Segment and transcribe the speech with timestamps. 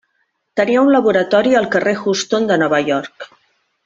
[0.59, 3.29] Tenia un laboratori al carrer Houston de Nova York.